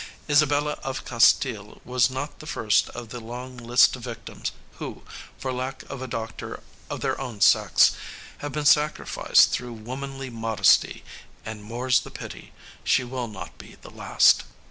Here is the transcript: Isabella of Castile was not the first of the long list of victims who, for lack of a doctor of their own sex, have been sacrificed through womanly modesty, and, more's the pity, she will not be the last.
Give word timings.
Isabella 0.27 0.79
of 0.81 1.05
Castile 1.05 1.79
was 1.85 2.09
not 2.09 2.39
the 2.39 2.47
first 2.47 2.89
of 2.89 3.09
the 3.09 3.19
long 3.19 3.55
list 3.55 3.95
of 3.95 4.01
victims 4.01 4.51
who, 4.79 5.03
for 5.37 5.53
lack 5.53 5.83
of 5.91 6.01
a 6.01 6.07
doctor 6.07 6.63
of 6.89 7.01
their 7.01 7.21
own 7.21 7.39
sex, 7.39 7.91
have 8.39 8.51
been 8.51 8.65
sacrificed 8.65 9.51
through 9.51 9.73
womanly 9.73 10.31
modesty, 10.31 11.03
and, 11.45 11.61
more's 11.63 11.99
the 11.99 12.09
pity, 12.09 12.51
she 12.83 13.03
will 13.03 13.27
not 13.27 13.55
be 13.59 13.75
the 13.83 13.91
last. 13.91 14.41